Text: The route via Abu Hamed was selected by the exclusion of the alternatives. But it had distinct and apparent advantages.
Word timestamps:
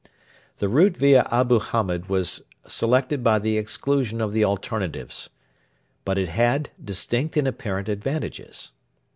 The 0.57 0.67
route 0.67 0.97
via 0.97 1.27
Abu 1.29 1.59
Hamed 1.59 2.07
was 2.07 2.41
selected 2.65 3.23
by 3.23 3.37
the 3.37 3.59
exclusion 3.59 4.19
of 4.19 4.33
the 4.33 4.43
alternatives. 4.43 5.29
But 6.05 6.17
it 6.17 6.29
had 6.29 6.71
distinct 6.83 7.37
and 7.37 7.47
apparent 7.47 7.87
advantages. 7.87 8.71